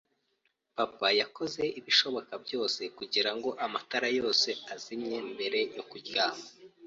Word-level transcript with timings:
Papa 0.75 1.07
yakoze 1.21 1.61
ibishoboka 1.79 2.33
byose 2.45 2.81
kugirango 2.97 3.49
amatara 3.65 4.07
yose 4.19 4.49
azimye 4.73 5.17
mbere 5.31 5.59
yo 5.75 5.83
kuryama. 5.89 6.45